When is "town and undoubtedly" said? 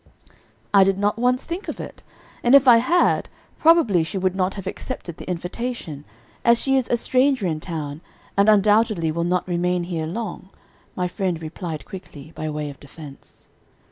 7.59-9.11